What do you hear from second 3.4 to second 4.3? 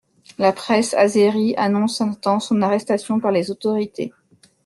autorités.